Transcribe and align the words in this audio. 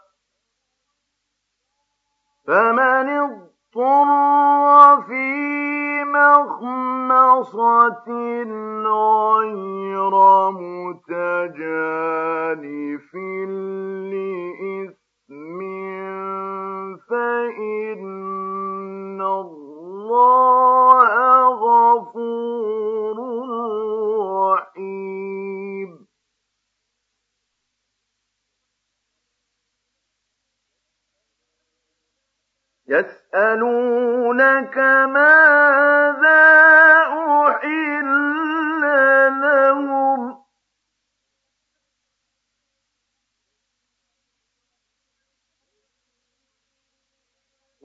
فَمَنِ 2.46 3.08
اضْطُرَّ 3.08 4.31
فِي 5.06 6.04
مَخْمَصَةٍ 6.04 8.08
غَيْرَ 8.86 10.14
مُتَجَانِفٍ 10.50 11.60
لِّإِثْمٍ 14.12 15.58
فَإِنَّ 17.08 19.20
اللَّهَ 19.22 21.10
غَفُورٌ 21.64 23.16
رَّحِيمٌ. 24.54 25.90
يَسْأَلُونَكَ 33.34 34.78
مَاذَا 35.08 36.44
أُحِلَّ 37.48 38.82
لَهُمْ 39.40 40.32
ۖ 40.32 40.34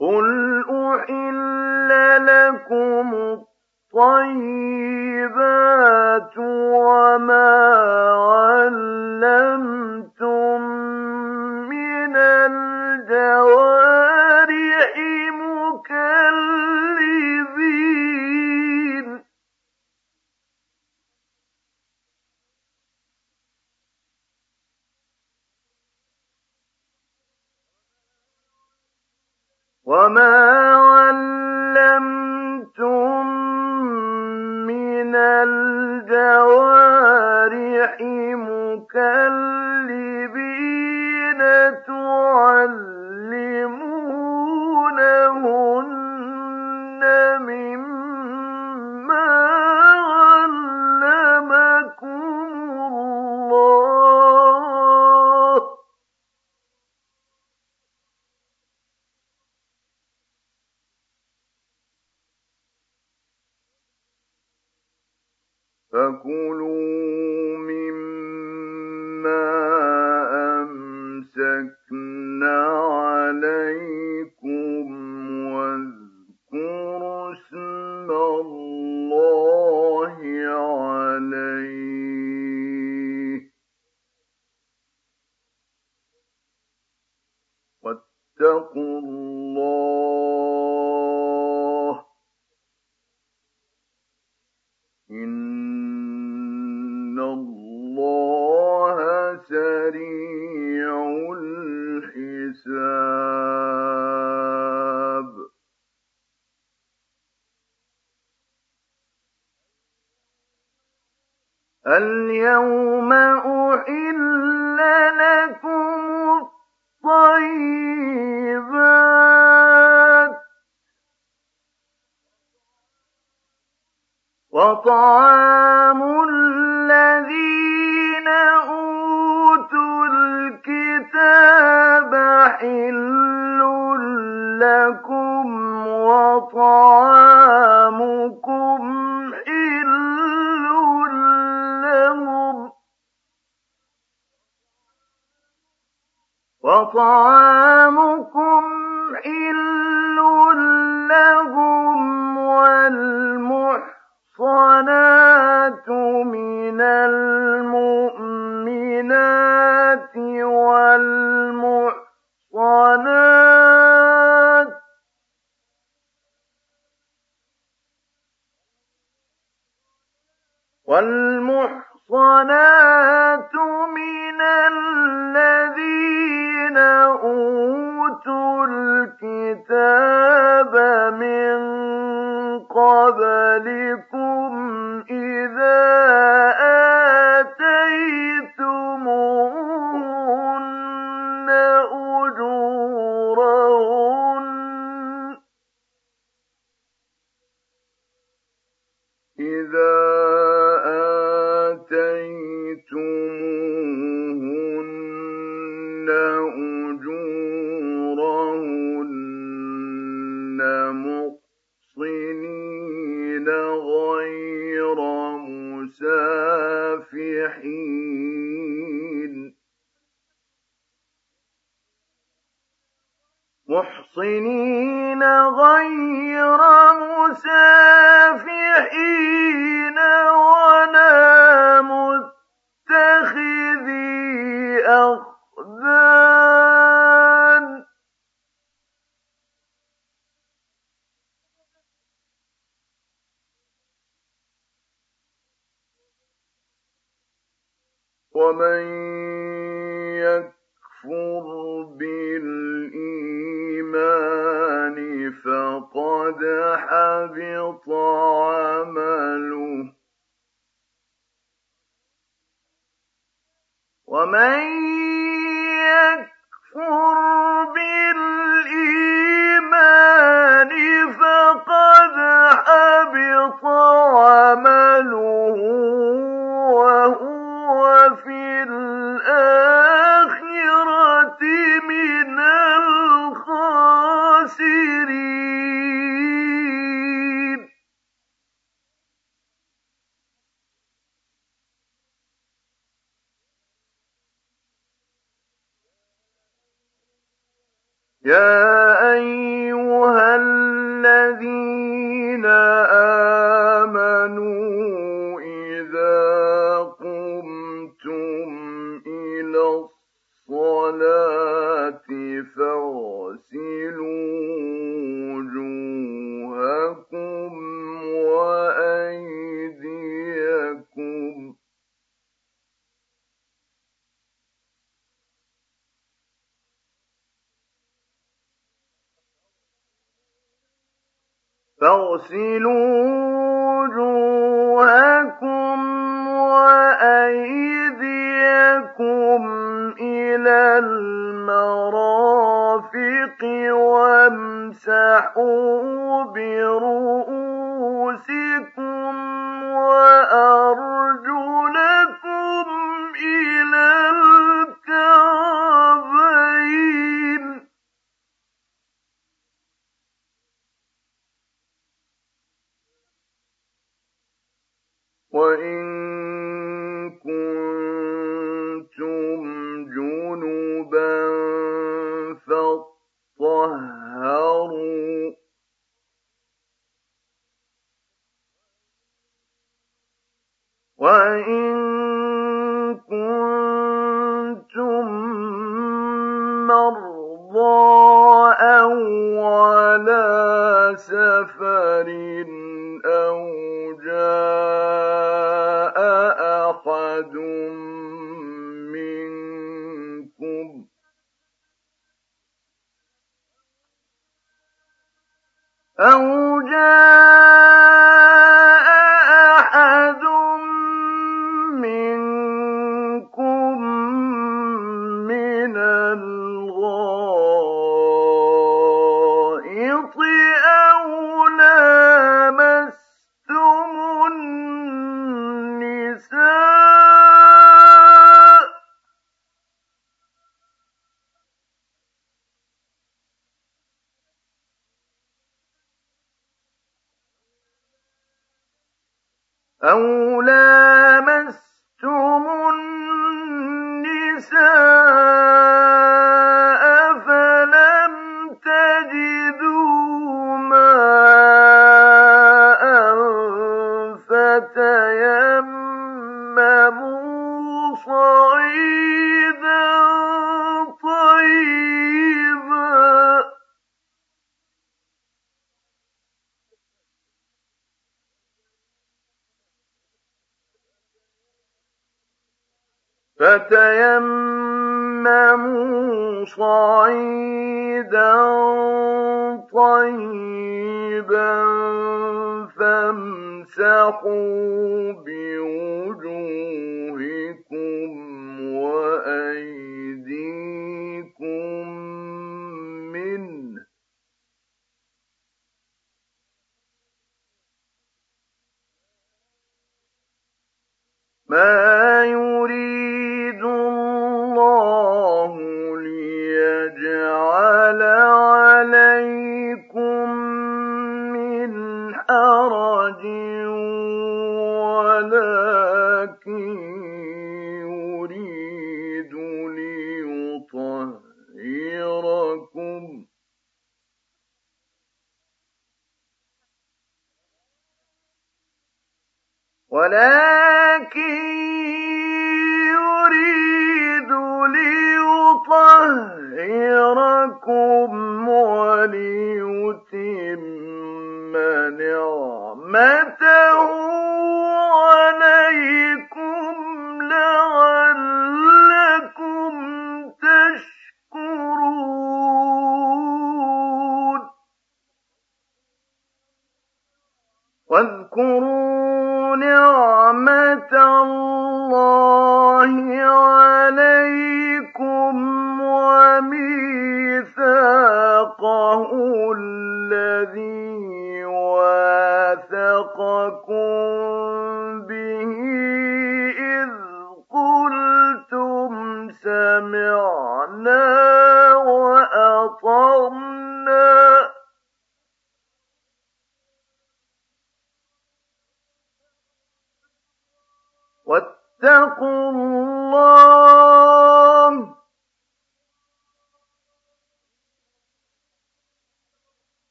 قُلْ 0.00 0.64
أُحِلَّ 0.70 1.88
لَكُمُ 2.26 3.14
الطَّيِّبَاتُ 3.94 4.78
وَمَا 6.38 8.37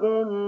واتقوا 0.00 0.47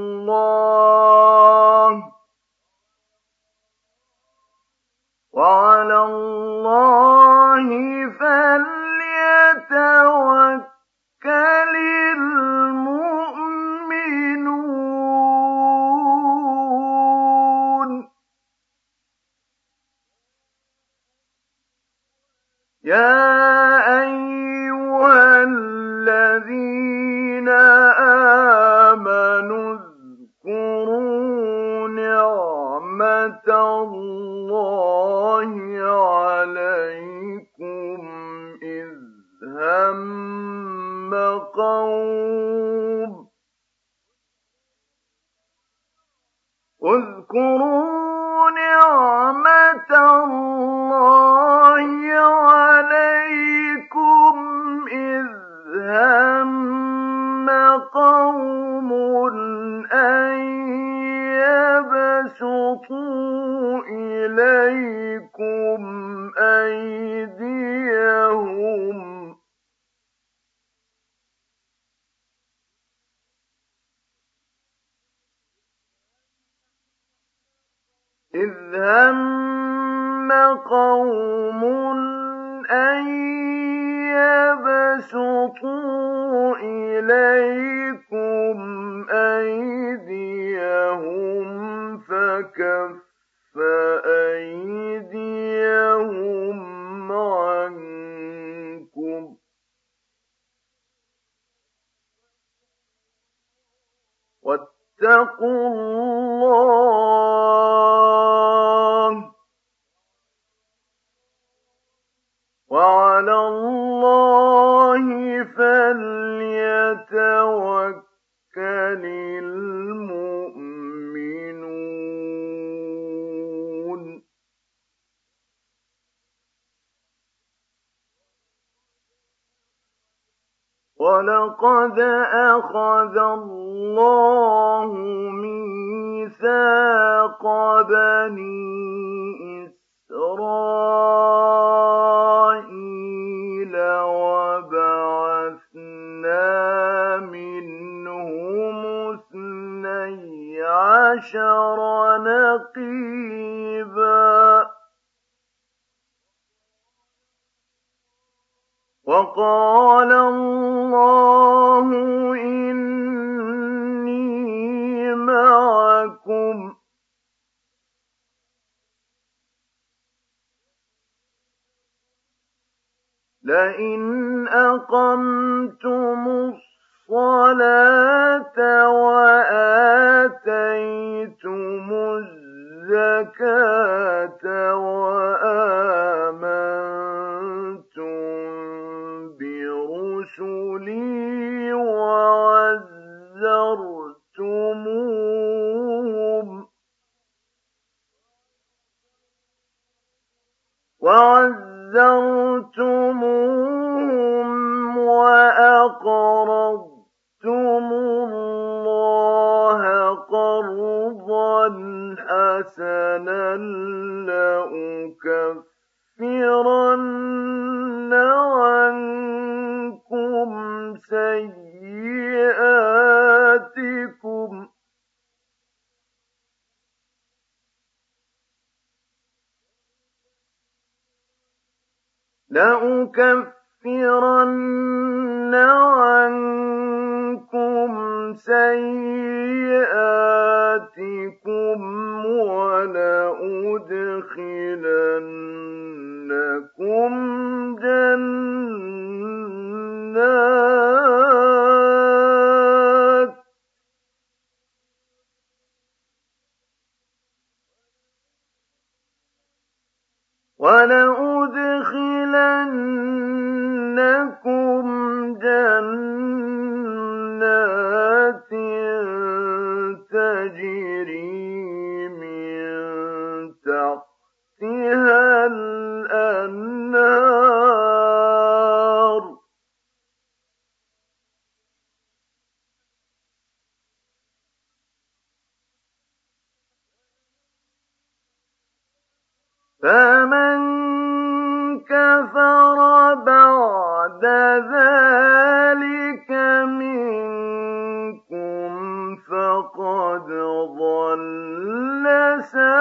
عسى 302.41 302.80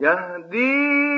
يهدي 0.00 1.15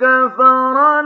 كفر 0.00 1.03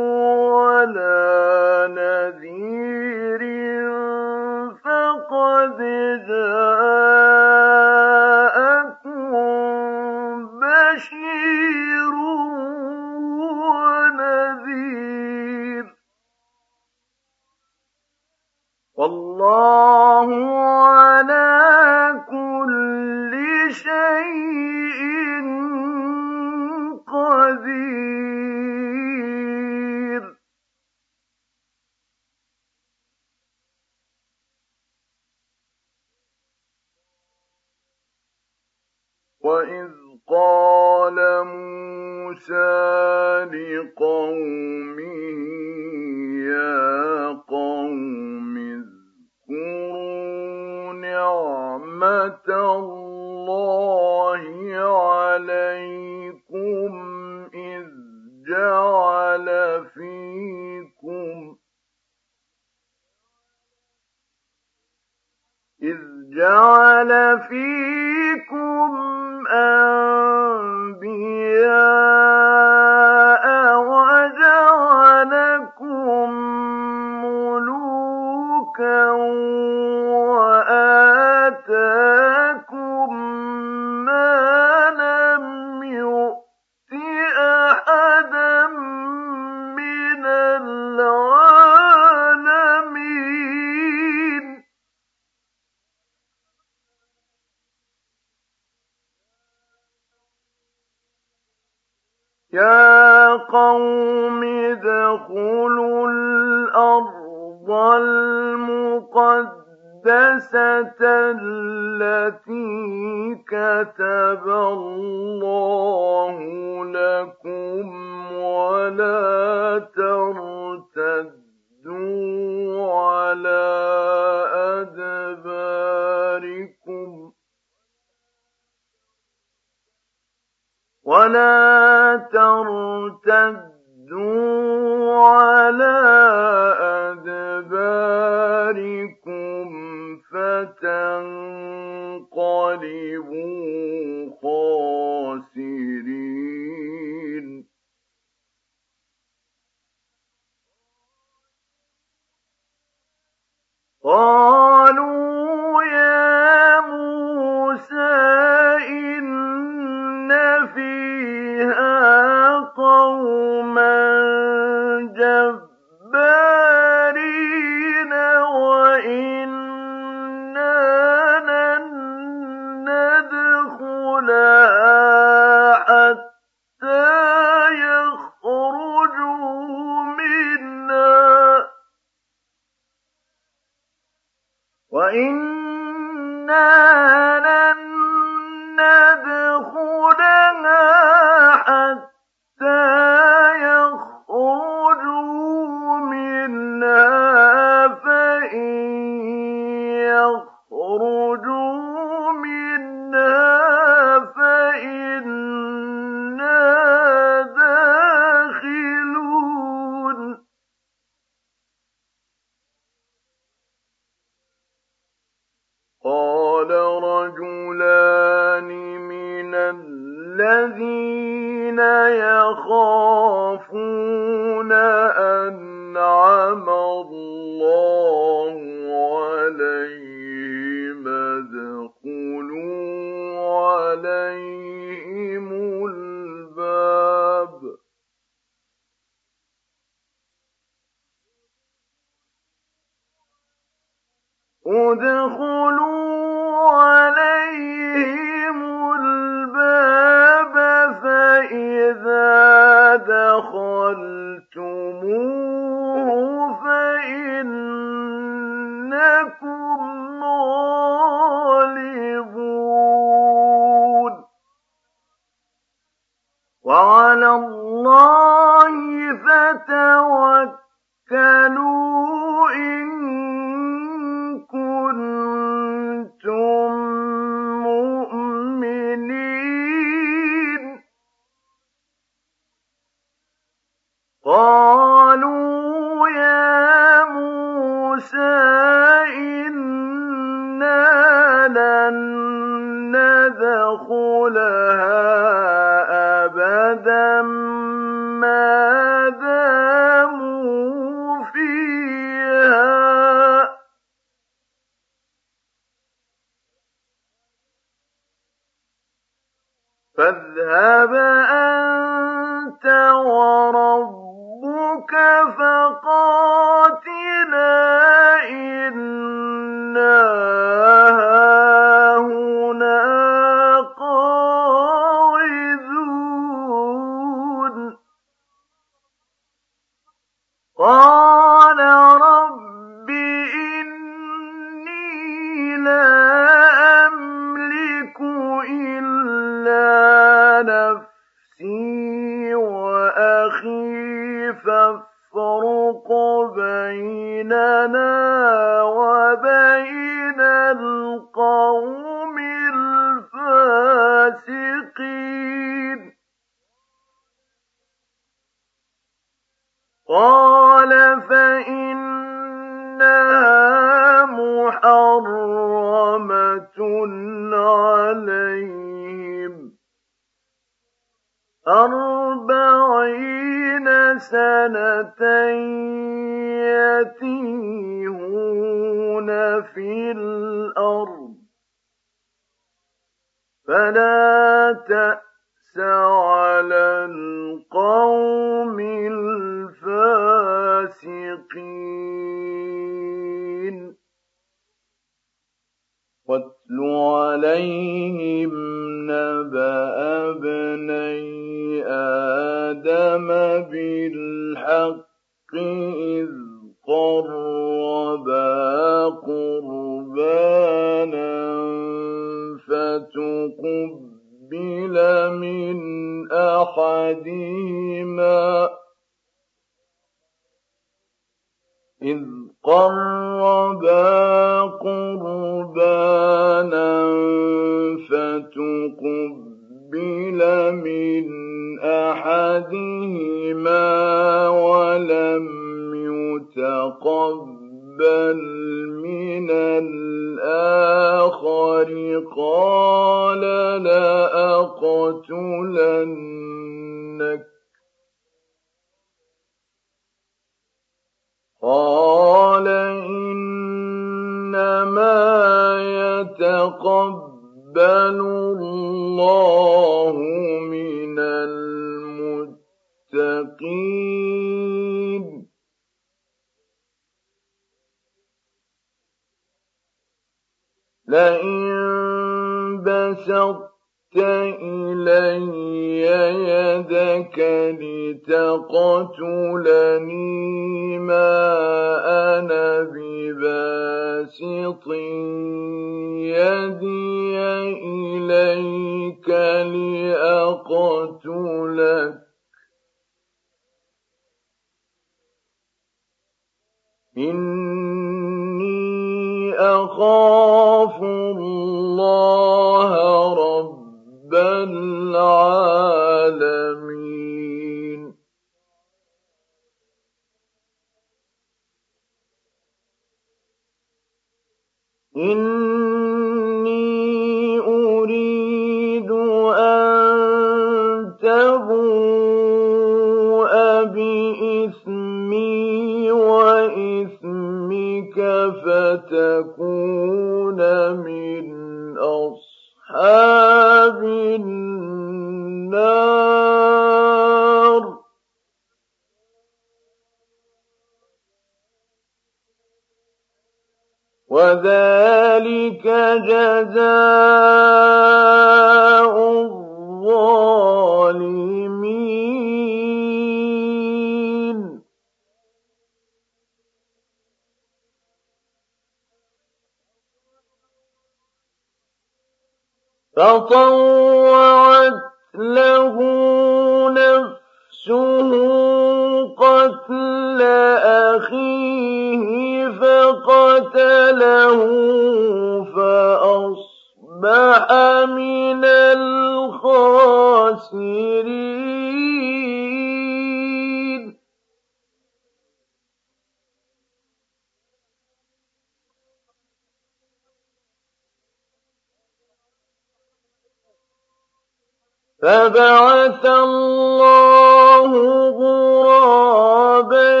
فبعث 595.02 596.06
الله 596.06 597.70
غرابا 598.10 600.00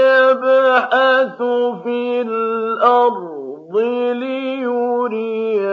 يبحث 0.00 1.38
في 1.84 2.20
الأرض 2.20 3.76
ليريه 4.12 5.64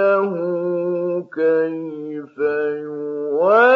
كيف 1.35 2.37
يواري 3.37 3.71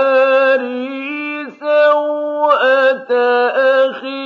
سوءة 1.59 3.13
أخيه. 3.89 4.24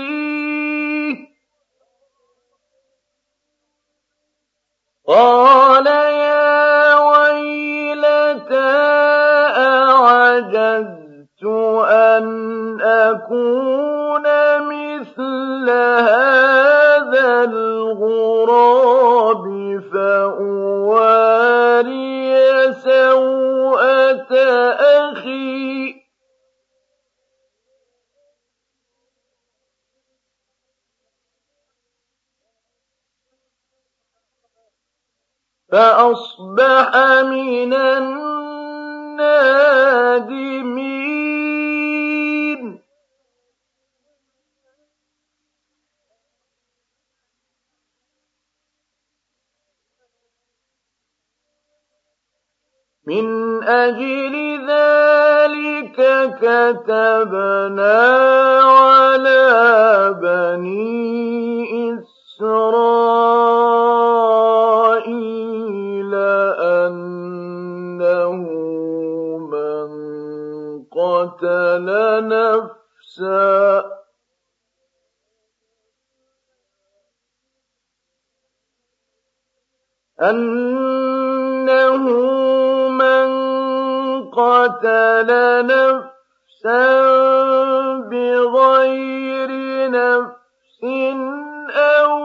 أن 13.20 13.26
أكون 13.26 14.24
مثل 14.70 15.70
هذا 15.70 17.44
الغراب 17.44 19.44
فأواري 19.94 21.20
سوءة 22.74 24.34
أخي. 25.12 25.96
فأصبح 35.72 36.98
من 37.24 37.74
النادمين 37.74 38.30
من 53.10 53.64
أجل 53.64 54.36
ذلك 54.70 55.98
كتبنا 56.42 57.98
على 58.62 59.46
بني 60.22 61.98
إسرائيل 62.40 62.94
أنه 66.86 68.38
من 69.54 69.90
قتل 70.92 71.88
نفسا. 72.28 73.60
أنه 80.22 82.06
من 83.10 84.30
قتل 84.30 85.30
نفسا 85.66 86.86
بغير 88.12 89.50
نفس 89.92 90.84
أو 91.76 92.16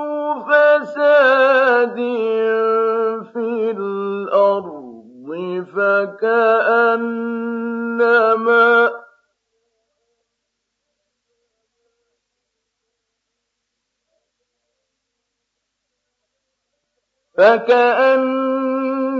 فساد 0.45 1.97
في 3.33 3.71
الأرض 3.71 4.85
فكأنما 5.75 7.45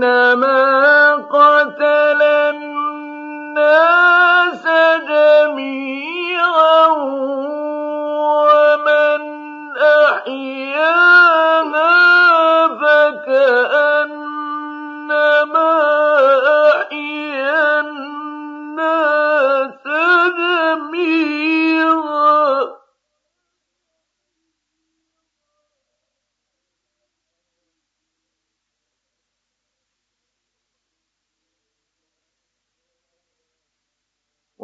فكأنما 0.01 1.15
قتل 1.15 2.21
الناس 2.51 3.87
جميعا 5.07 6.87
ومن 8.35 9.21
أحياها 9.77 11.54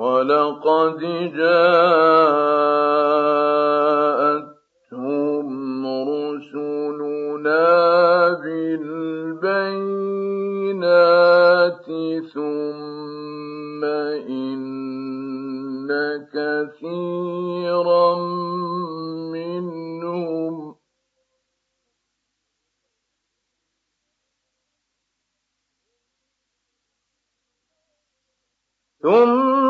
ولقد 0.01 0.99
جاءتهم 1.37 1.87
رسلنا 6.09 7.69
بالبينات 8.43 9.45
ثم 12.33 13.83
إن 14.29 14.61
كثيرا 16.33 18.15
منهم 19.33 20.55
ثم 29.03 29.60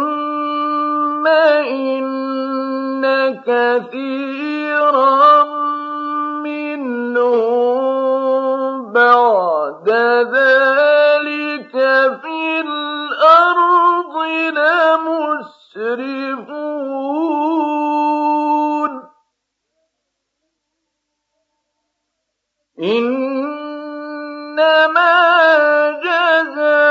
إن 1.27 3.05
كثيرا 3.45 5.43
منهم 6.43 7.61
بعد 8.93 9.89
ذلك 10.33 11.71
في 12.21 12.61
الأرض 12.61 14.15
لمسرفون 15.51 16.11
إنما 22.79 24.71
جزاء 26.03 26.90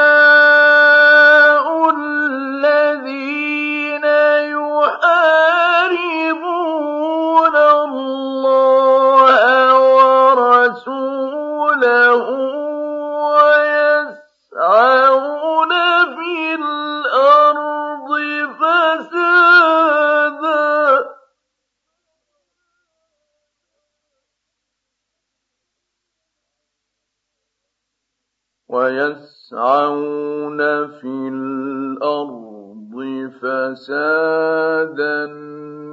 يسعون 29.50 30.60
في 30.86 31.28
الأرض 31.28 32.94
فسادا 33.42 35.24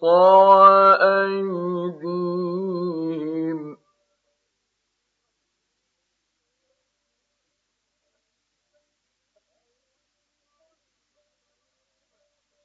تقطع 0.00 0.60
أي 1.00 1.59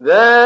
ذلك 0.07 0.46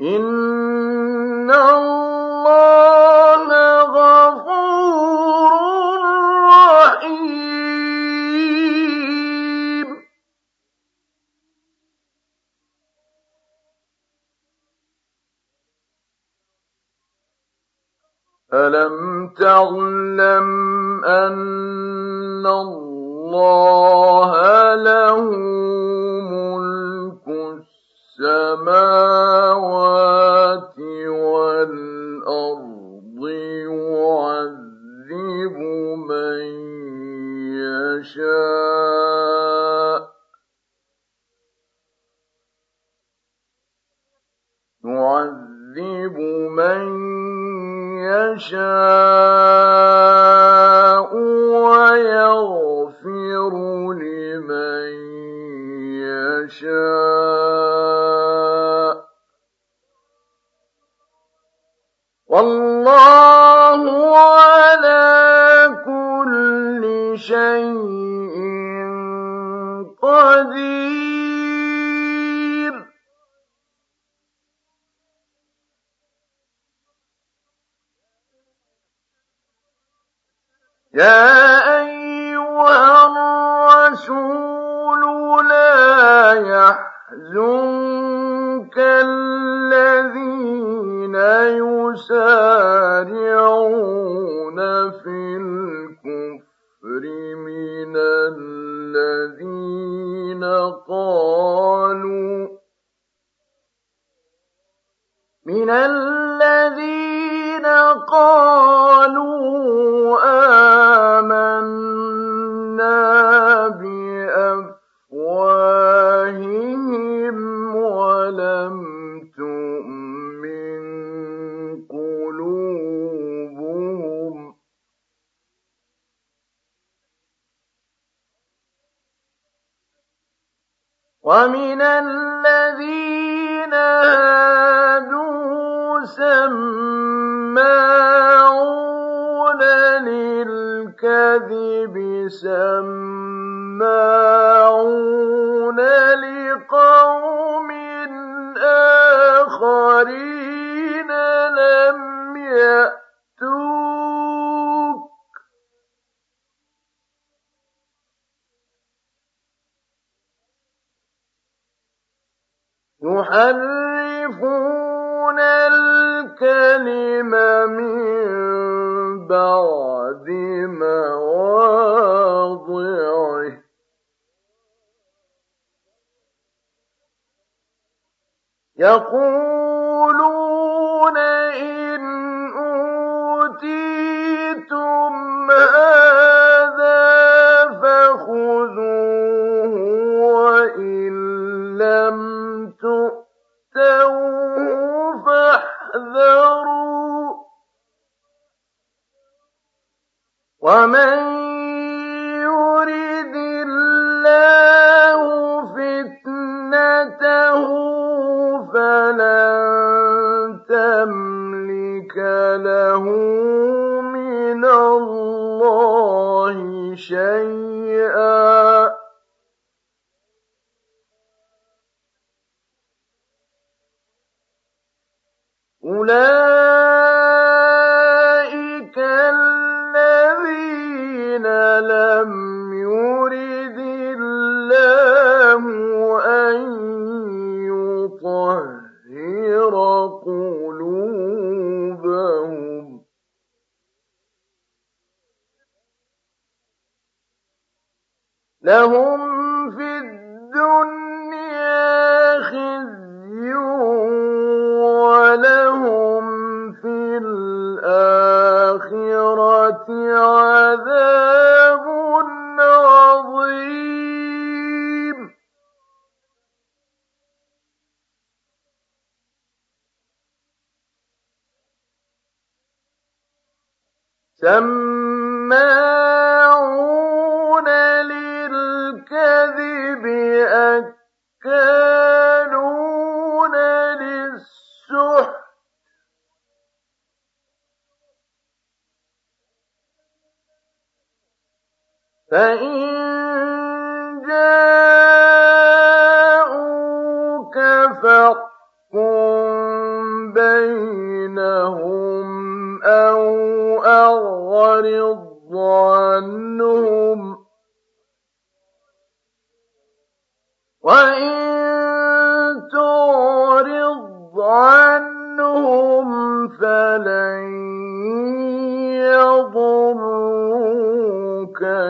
إِنَّ 0.00 0.57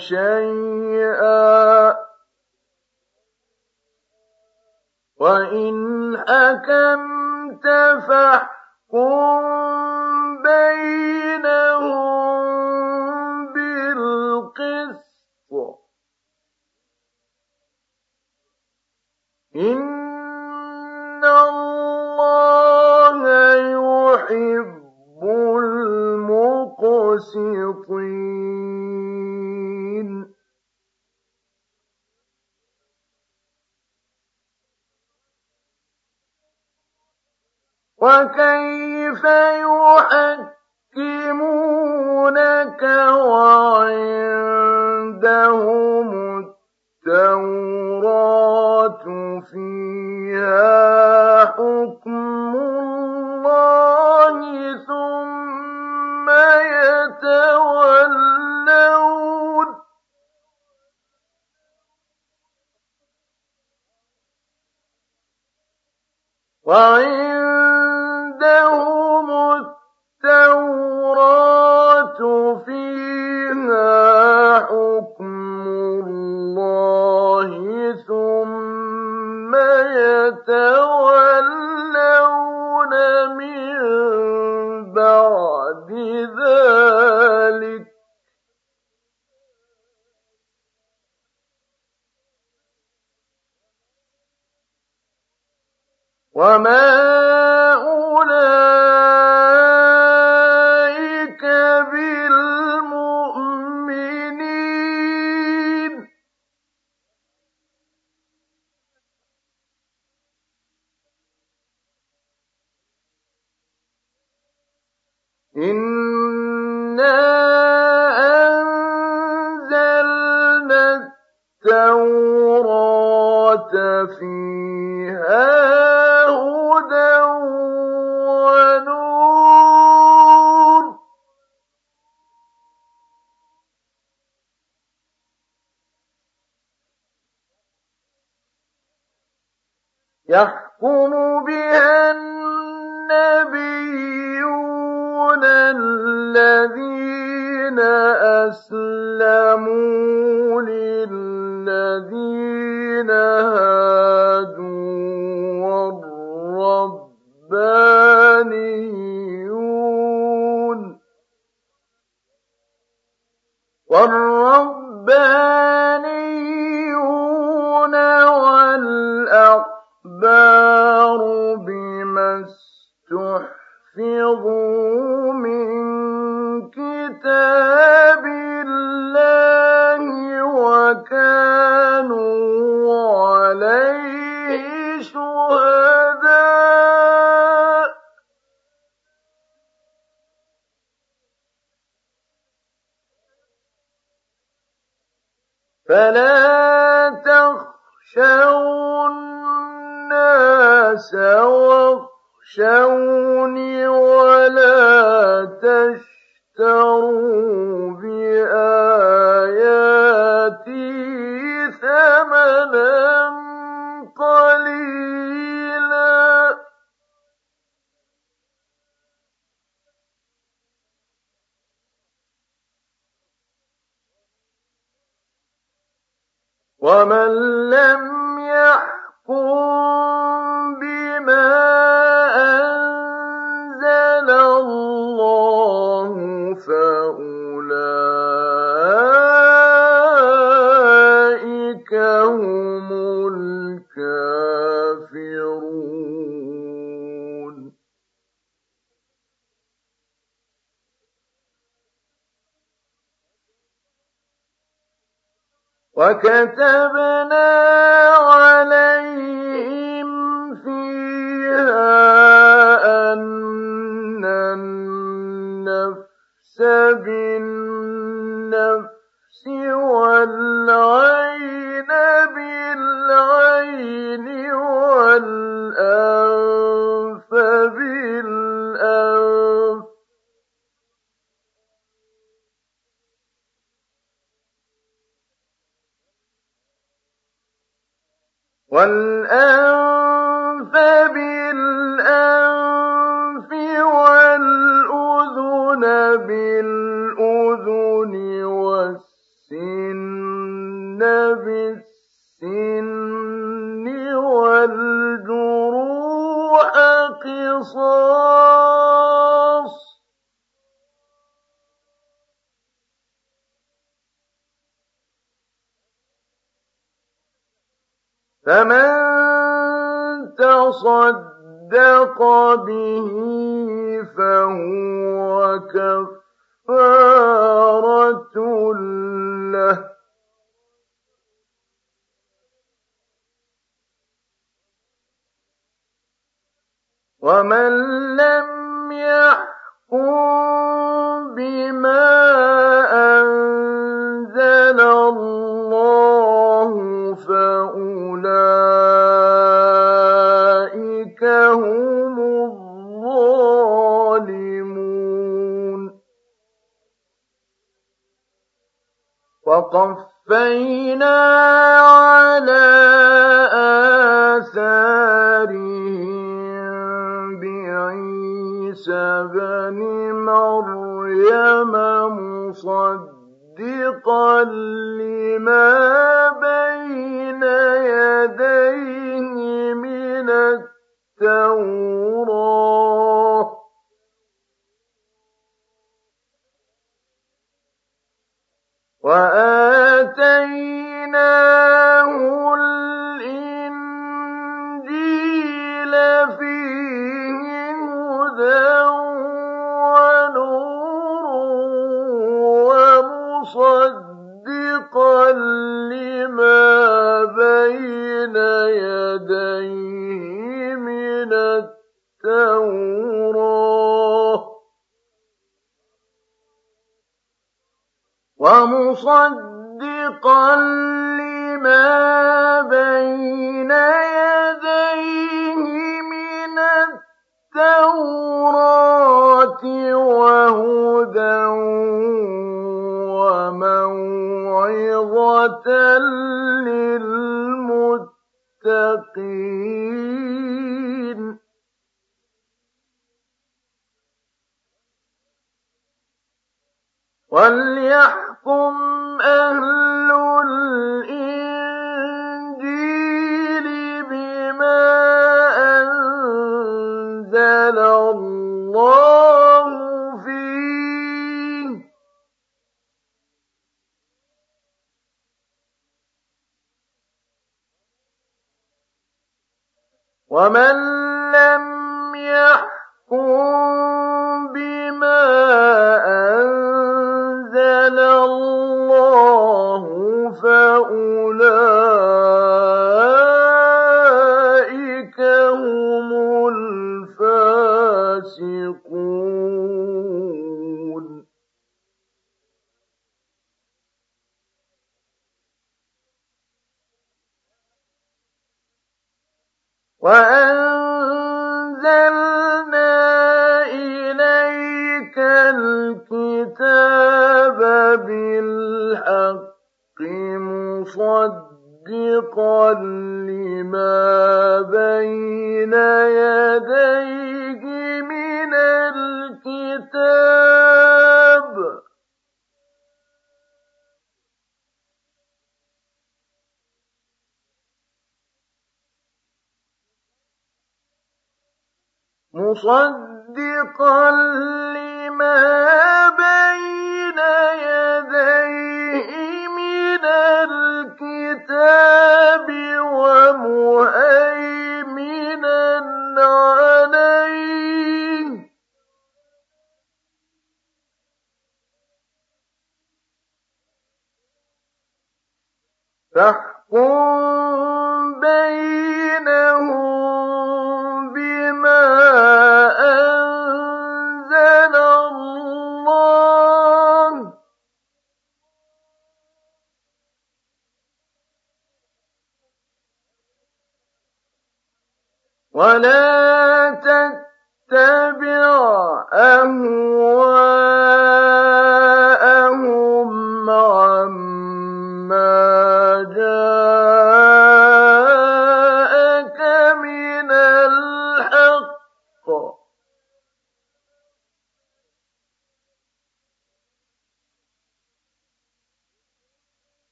شيئا. 0.00 1.96
وإن 5.20 6.16
حكمت 6.18 7.66
فاحكم 8.08 8.59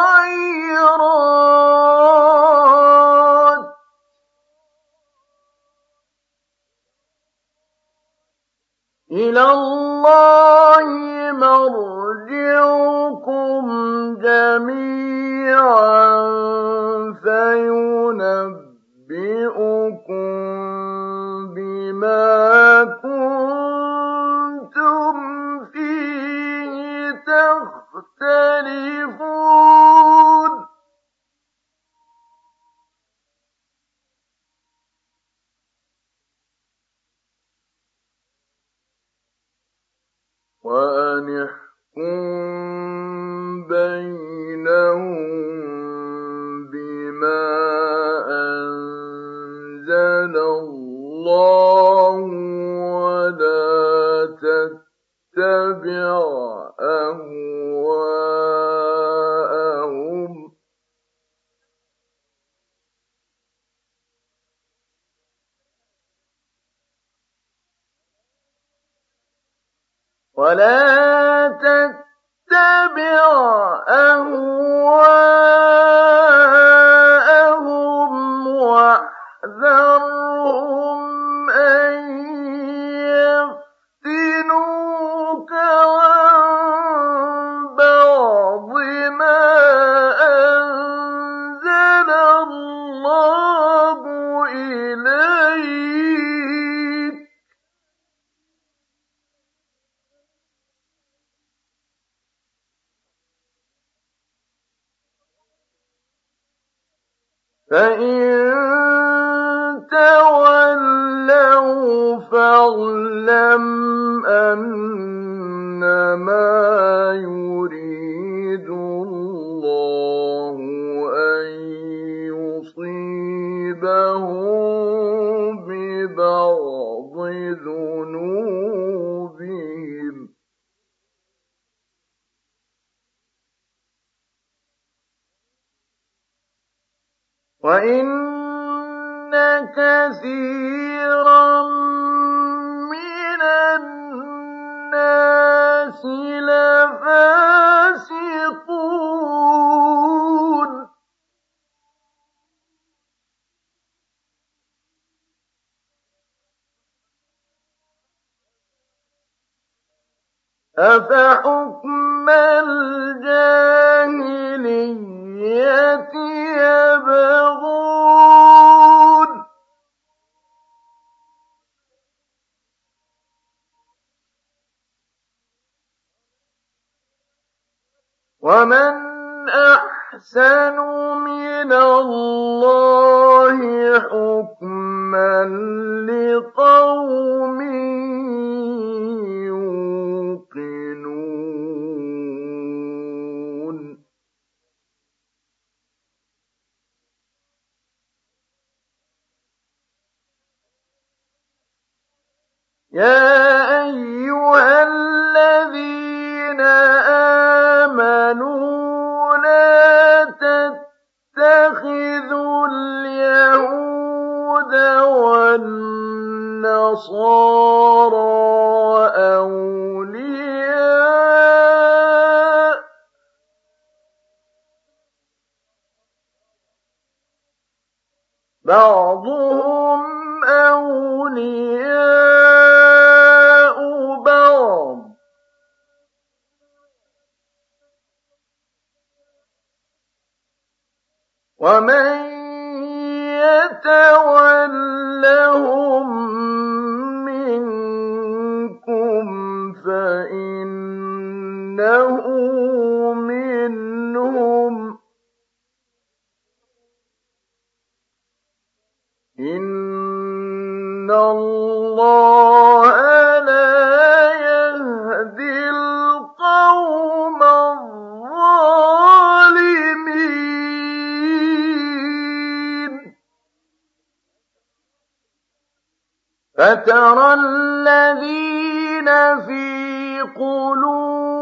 فترى 276.57 277.33
الذين 277.33 279.09
في 279.45 280.21
قلوبهم 280.39 281.35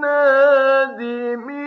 نادمين 0.00 1.57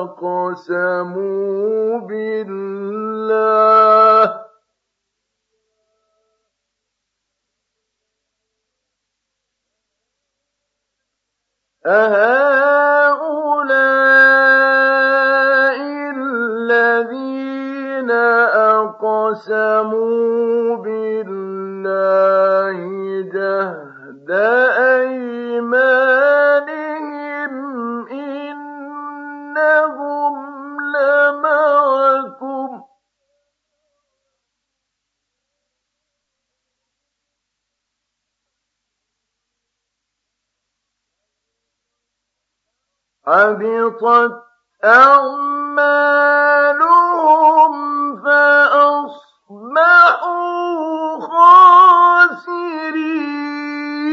أقسموا 0.00 2.00
بالله 2.00 4.38
أهؤلاء 11.86 12.37
أقسموا 19.28 20.76
بالله 20.76 22.78
جهد 23.32 24.30
أيمانهم 25.00 25.92
إنهم 28.08 30.34
لمعكم 30.96 32.70
حبطت 43.26 44.42
أعمالهم 44.84 46.47
خاسرين 52.38 54.08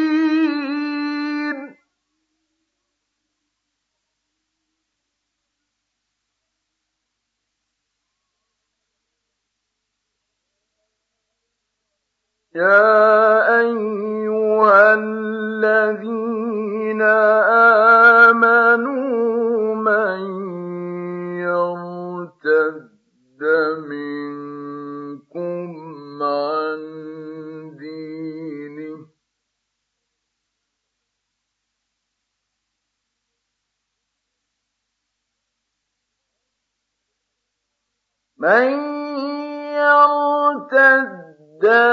يا 12.55 13.59
أيها 13.59 14.93
الذين 14.93 16.24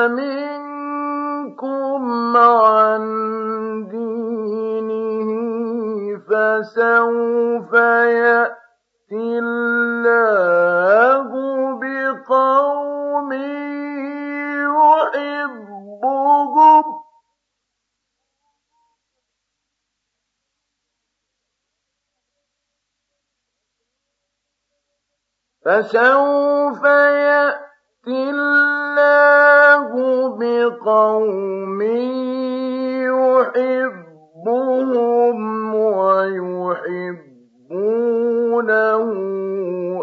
منكم 0.09 2.03
عن 2.37 3.03
دينه 3.91 5.29
فسوف 6.29 7.73
يأتي 7.73 9.39
الله 9.39 11.29
بقوم 11.81 13.33
يحبهم. 15.13 15.83
فسوف 25.65 26.85
يأتي 26.85 27.52
بقوم 30.39 31.83
يحبهم 34.43 35.75
ويحبونه 35.75 37.33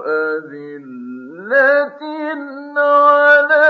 أذلة 0.06 2.02
على 2.78 3.70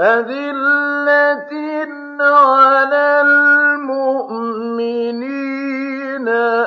أذلة 0.00 1.52
على 2.20 3.20
المؤمنين 3.20 3.80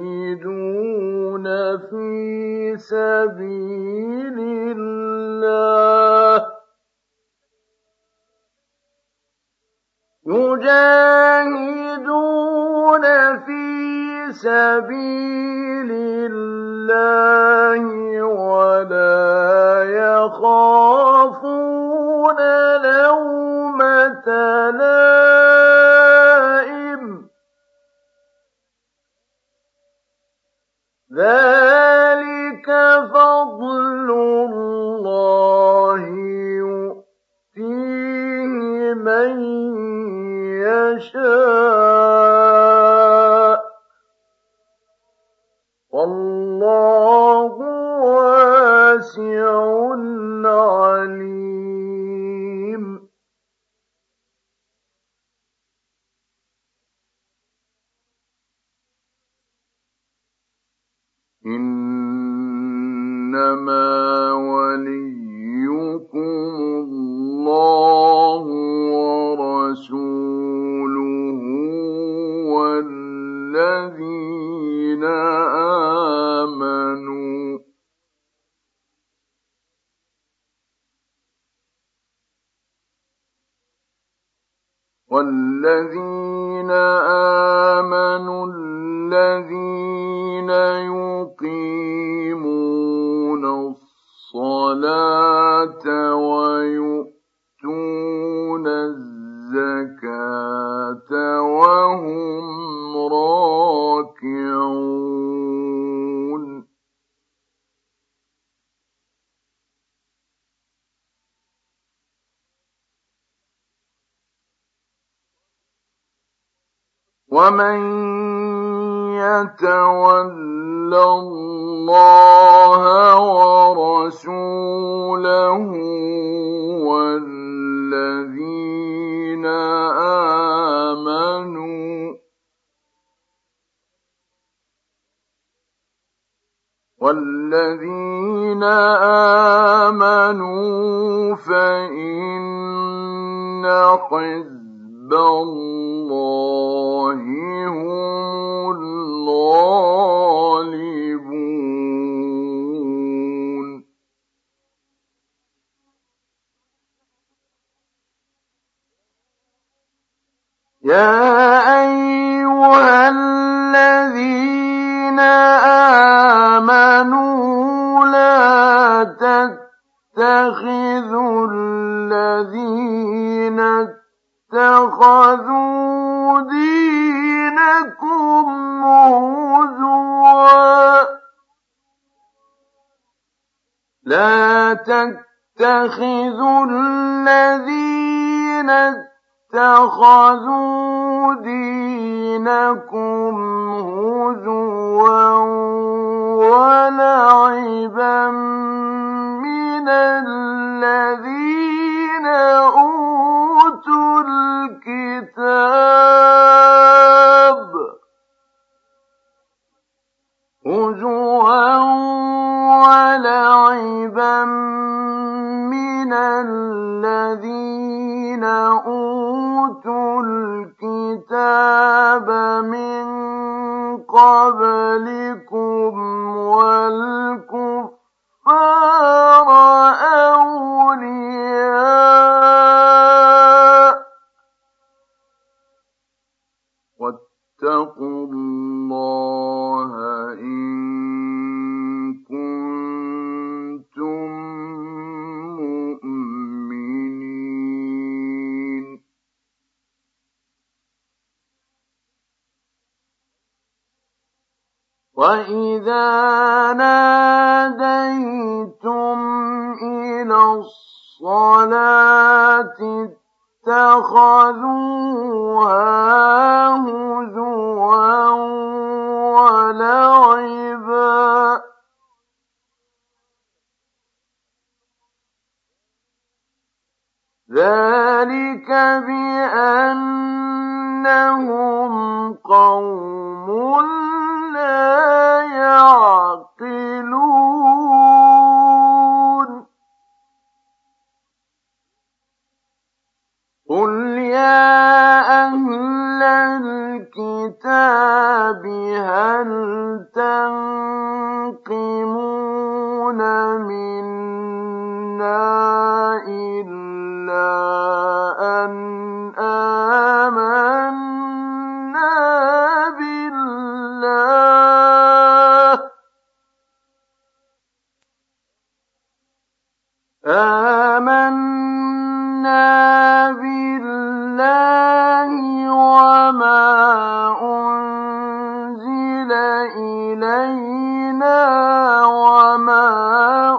يجاهدون 0.00 1.46
في 1.78 2.76
سبيل 2.78 4.38
الله. 4.78 6.36
يجاهدون 12.10 13.04
في 13.38 13.59
سبيل 14.32 15.90
الله 16.32 17.82
ولا 18.22 19.84
يخافون 19.84 21.60
لومة 22.82 24.28
لائم 24.70 25.19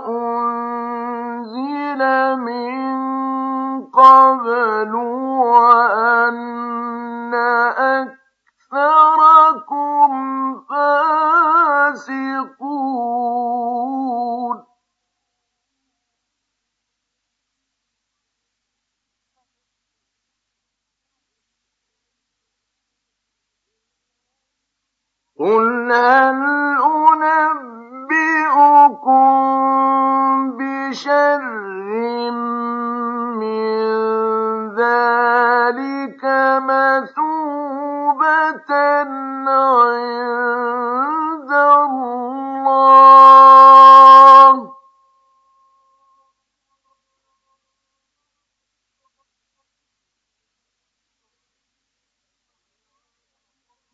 أنزل 0.07 2.01
من 2.39 2.72
قبل 3.85 4.95
وأن 5.45 6.41
أكثركم 8.72 10.11
فاسقون. 10.69 12.51
قل 25.39 25.91
هل 25.91 26.61
أنبئكم 28.51 29.80
بشر 30.57 31.41
من 33.41 33.61
ذلك 34.76 36.23
مثوبة 36.69 37.41
عند 39.47 41.00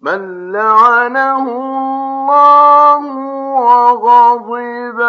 من 0.08 0.52
لعنه 0.52 1.44
الله 1.44 3.02
وغضب 3.62 5.02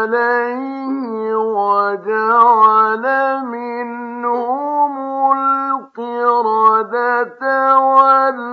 عليه 0.00 1.34
وجعل 1.34 3.04
منهم 3.44 4.92
القردة 5.32 7.42
والخنازير 7.78 8.46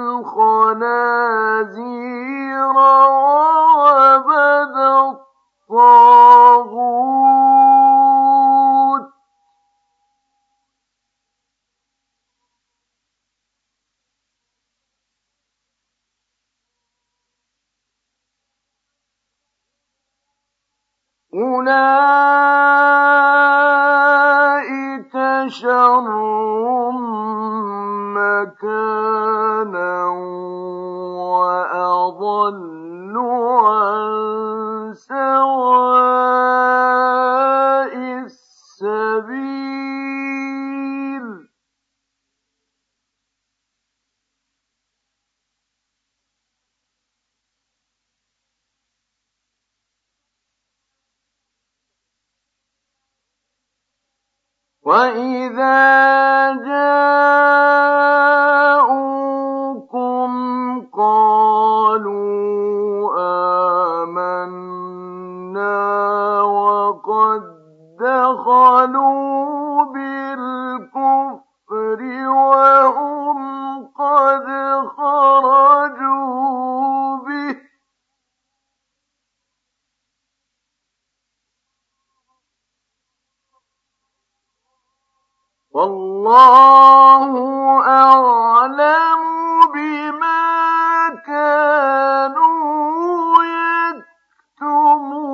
أولئك 21.34 21.74
شر 25.48 26.08
مكانا 28.14 29.96
وأضل 31.34 33.16
عن 33.74 34.14
سواء 34.94 36.34
وإذا 54.86 55.84
جاءوكم 56.64 57.92
قالوا 60.98 62.34
آمنا 64.04 65.82
وقد 66.42 67.44
بالكفر 69.94 72.00
وهم 72.28 73.40
قد 74.00 74.46
خرجوا 74.98 75.73
والله 85.74 87.34
أعلم 87.88 89.22
بما 89.74 90.44
كانوا 91.26 92.44
يكتمون. 93.44 95.34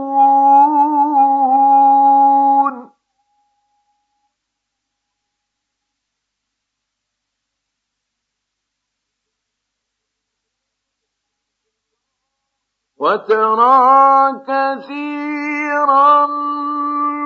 وترى 13.00 14.44
كثيرا 14.48 16.26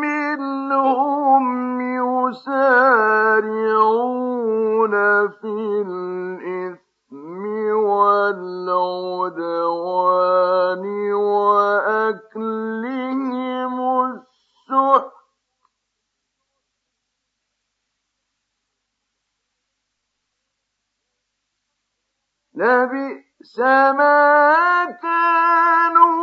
منهم 0.02 1.13
يسارعون 3.54 4.94
في 5.30 5.54
الإثم 5.88 7.44
والعدوان 7.86 8.74
وأكلهم 11.14 12.46
السحت 14.06 15.14
لبئس 22.56 23.60
ما 23.60 24.86
كانوا 25.02 26.14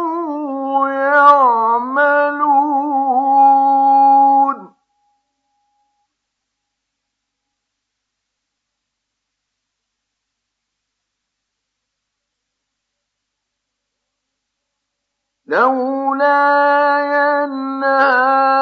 يعملون 0.89 2.40
لولا 15.51 16.99
ينهى 17.01 18.60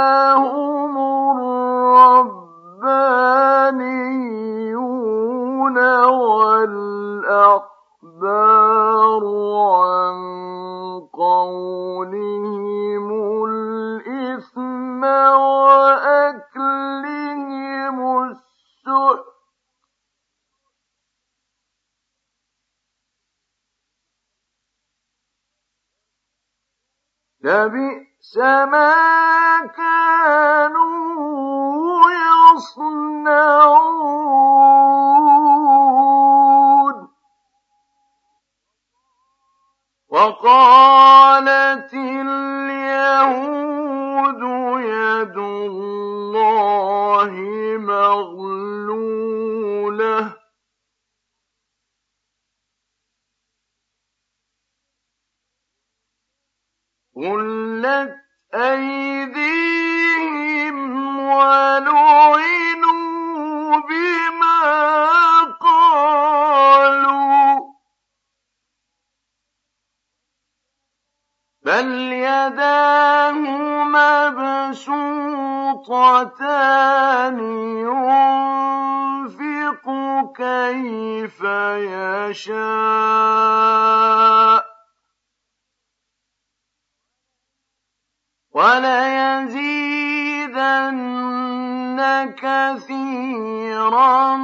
سما 28.35 28.93
كانوا 29.77 30.79
يصنعون. 32.55 33.89
وقال 40.09 41.48
من 77.31 77.77
ينفق 79.19 79.87
كيف 80.37 81.41
يشاء 82.31 83.09
وليزيدن 88.55 89.99
كثيرا 92.39 94.37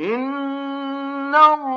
إِنَّ 0.00 1.34
اللَّهَ 1.34 1.75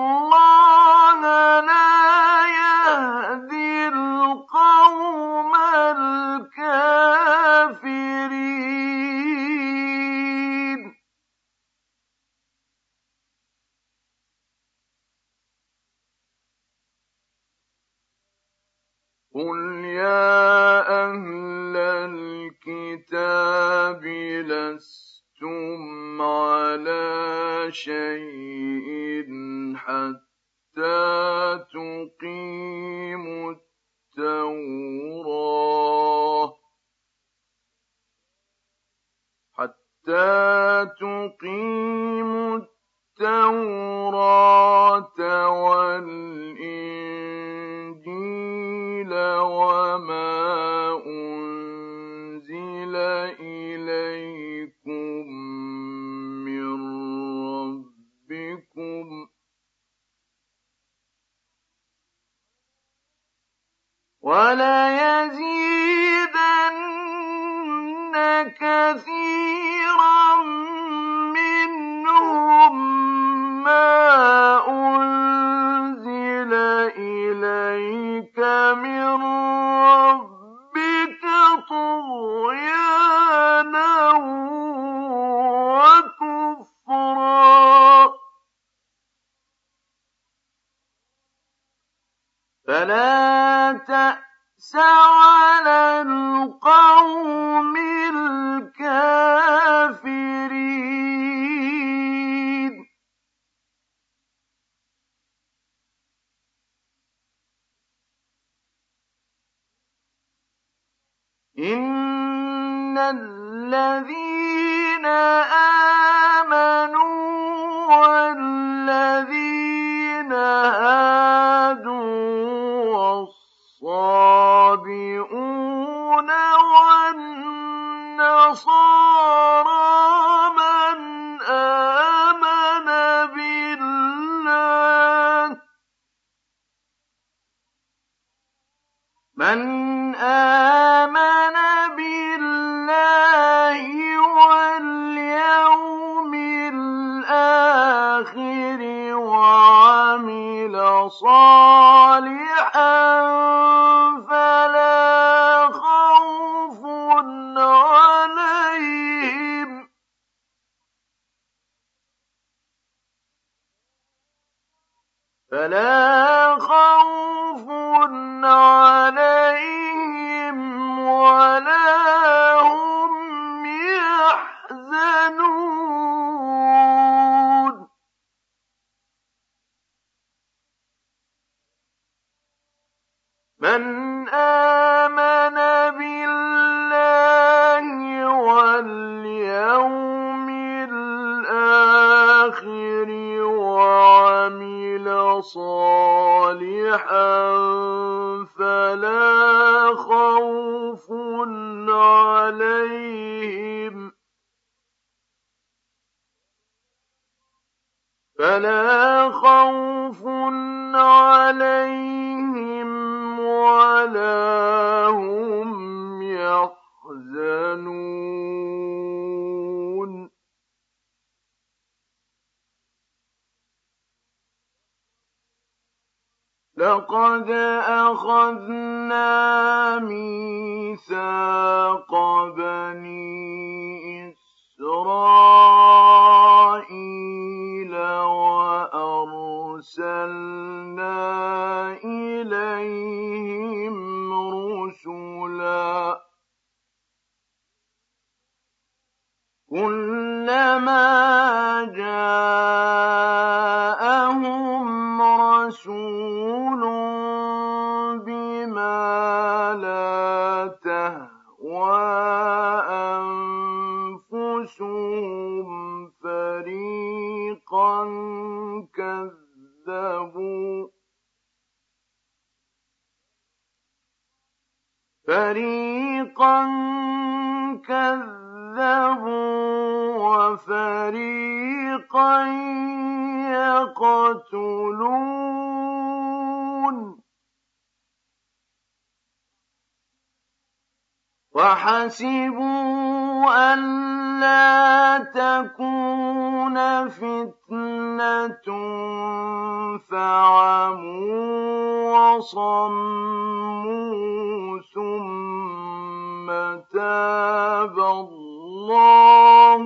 تَابَ 307.79 307.99
اللَّهُ 307.99 309.83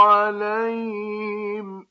عَلَيْهِمْ. 0.00 1.86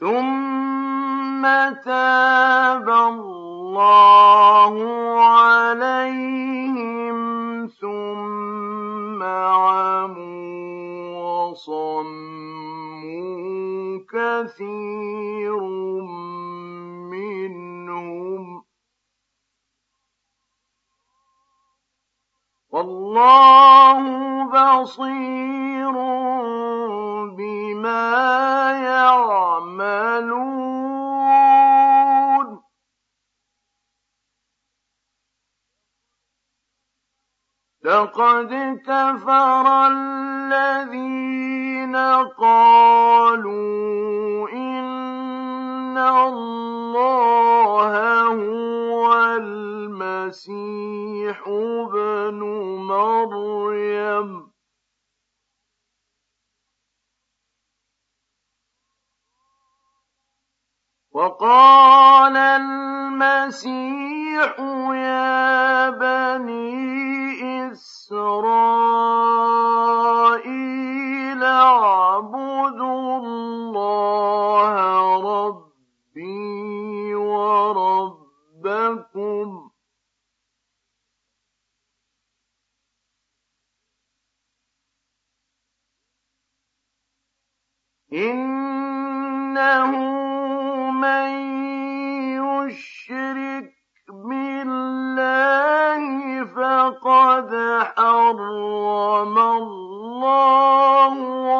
ثُمَّ 0.00 1.42
تَابَ 1.84 2.88
اللَّهُ 2.88 4.74
عَلَيْهِمْ. 5.20 6.49
وَاللَّهُ 23.20 24.00
بَصِيرٌ 24.52 25.92
بِمَا 27.36 28.08
يَعْمَلُونَ. 28.72 30.40
لَقَدْ 37.84 38.80
كَفَرَ 38.86 39.66
الَّذِينَ 39.86 41.96
قَالُوا 42.40 44.48
إِنَّ 44.52 45.98
اللَّهَ 45.98 47.92
هُوَ 48.22 49.14
الْمَسِيحُ. 49.36 50.99
ابْنُ 51.46 52.40
مَرْيَمَ 52.86 54.50
وقال 61.12 62.36
المسيح 62.36 63.70
يا 64.94 65.90
بني 65.90 67.72
إسرائيل 67.72 69.20
إنه 88.12 89.90
من 90.90 91.30
يشرك 92.36 93.70
بالله 94.08 96.04
فقد 96.44 97.50
حرم 97.96 99.38
الله 99.38 101.14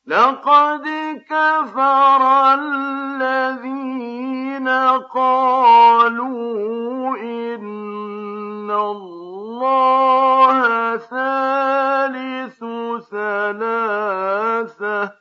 لقد 0.06 0.86
كفر 1.30 2.54
الذين 2.54 3.90
قالوا 5.14 6.38
إن 7.18 8.72
الله 8.72 9.19
ثالث 10.98 12.64
ثلاثة 13.12 15.12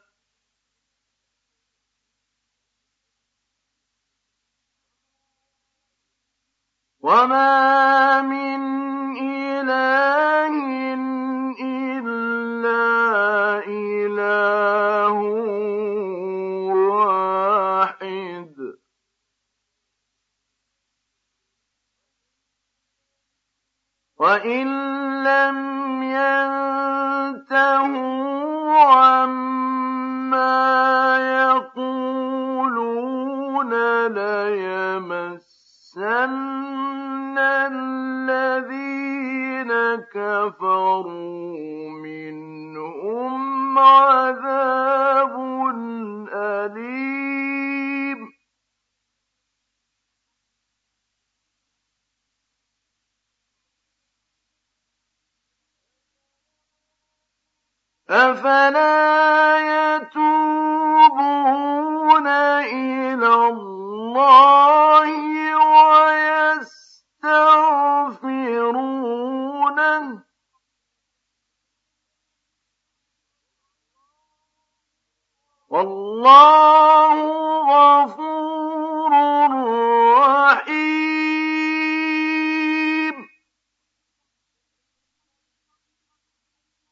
وما 7.01 8.23
من 8.23 8.60
إله 9.16 10.55
إلا 11.60 12.89
إله 13.66 15.19
وإن 24.19 24.69
لم 25.24 25.59
ينتهوا 26.03 27.78
عما 28.82 30.49
يقولون 31.40 32.49
ليمسن 34.07 35.39
الذين 38.59 39.73
كفروا 40.15 41.90
منهم 42.03 43.78
عذاب 43.78 45.35
أليم 46.35 47.48
أفلا 58.11 59.59
يتوبون 59.97 60.27
إلى 62.27 63.35
الله 63.49 65.09
ويستغفرونه؟ 65.57 66.79
والله 75.71 77.17
غفور 77.69 79.13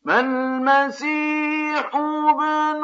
ما 0.06 0.20
المسيح 0.20 1.90
ابن 1.94 2.82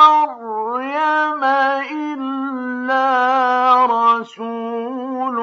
مريم 0.00 1.44
إلا 1.92 3.06
رسول 3.86 5.36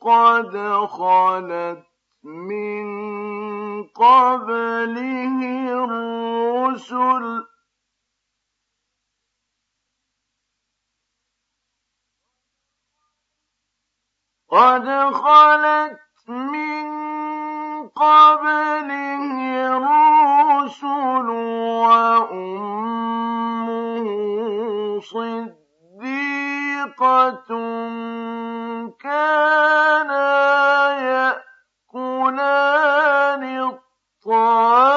قد 0.00 0.52
خلت 0.86 1.84
من 2.24 2.86
قبله 3.84 5.40
الرسل. 5.84 7.46
قد 14.50 14.86
خلت 15.14 16.00
من 16.28 17.19
قبله 17.88 19.66
الرسل 19.76 21.28
وأمه 21.86 22.60
صديقة 25.00 26.50
كانا 29.00 30.30
يأكلان 31.94 33.44
الطعام 34.24 34.89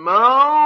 mom 0.00 0.59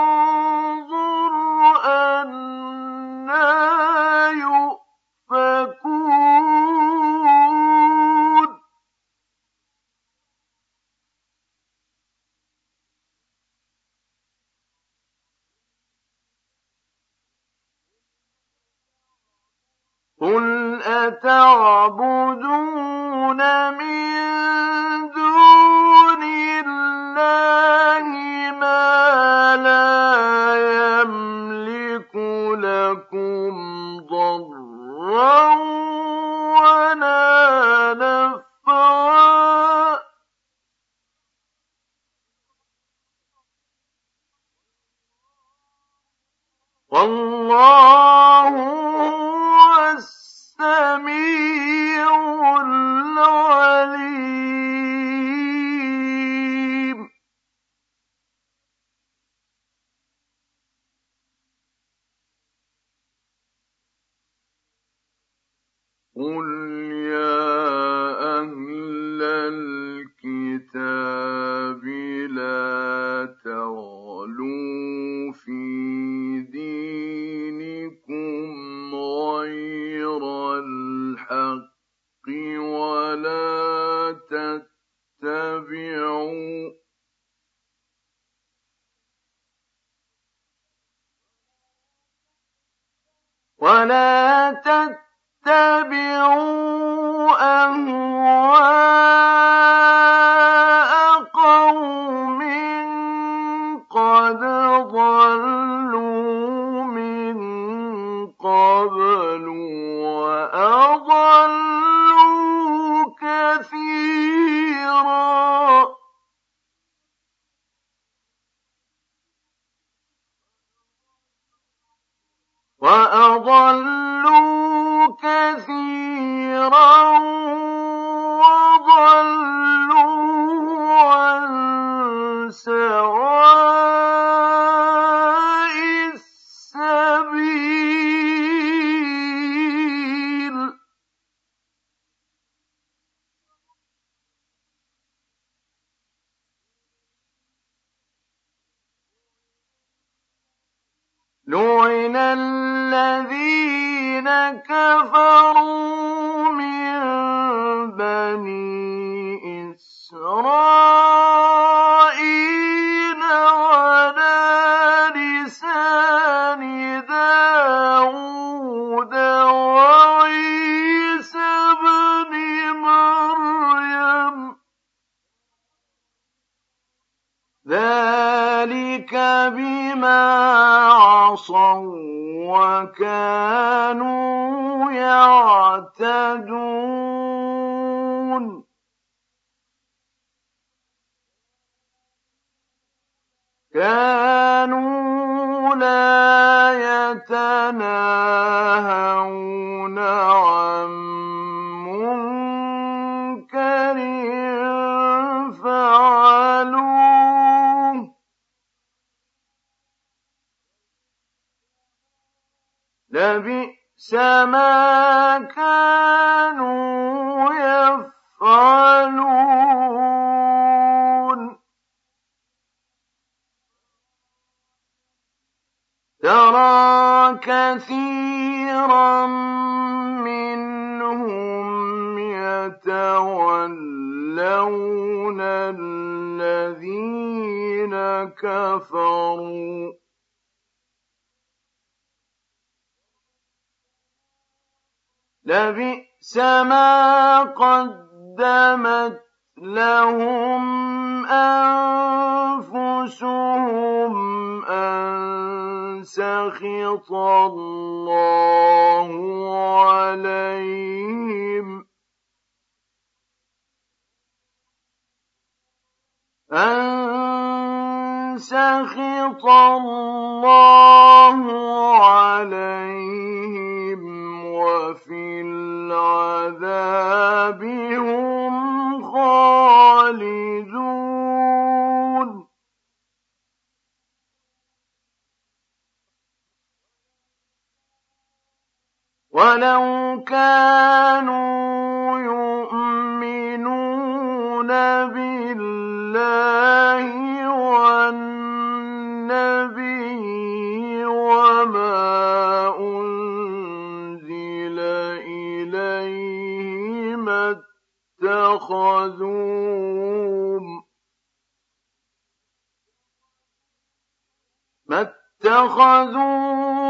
اتخذوهم 315.55 316.85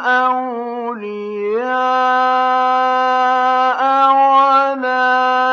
أولياء 0.00 1.40
ولكن 4.70 5.50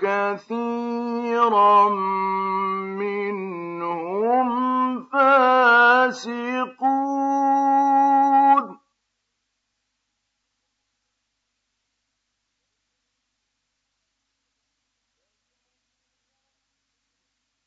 كثيرا 0.00 1.88
منهم 2.98 4.48
فاسقون. 5.04 6.74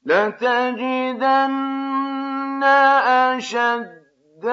لتجدن 0.08 1.77
أشد 3.38 4.46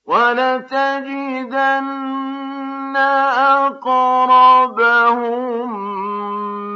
ولتجدن 0.09 1.85
أقربهم 3.76 5.70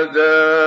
اعْتَدَىٰ 0.00 0.59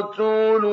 تَقْتُلُوا 0.00 0.69